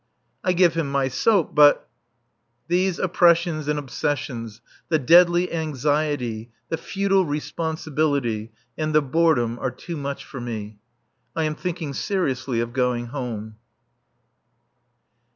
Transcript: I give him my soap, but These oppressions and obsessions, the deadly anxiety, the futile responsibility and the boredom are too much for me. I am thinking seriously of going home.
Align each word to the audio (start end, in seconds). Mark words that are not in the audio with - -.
I 0.43 0.53
give 0.53 0.73
him 0.73 0.91
my 0.91 1.09
soap, 1.09 1.53
but 1.53 1.87
These 2.67 2.97
oppressions 2.97 3.67
and 3.67 3.77
obsessions, 3.77 4.59
the 4.89 4.97
deadly 4.97 5.53
anxiety, 5.53 6.49
the 6.69 6.77
futile 6.77 7.23
responsibility 7.23 8.51
and 8.75 8.95
the 8.95 9.03
boredom 9.03 9.59
are 9.59 9.69
too 9.69 9.97
much 9.97 10.25
for 10.25 10.41
me. 10.41 10.79
I 11.35 11.43
am 11.43 11.53
thinking 11.53 11.93
seriously 11.93 12.61
of 12.61 12.73
going 12.73 13.05
home. 13.09 13.57